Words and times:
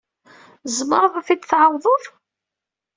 Tzemreḍ 0.63 1.13
ad 1.19 1.25
t-id-tɛawdeḍ? 1.27 2.03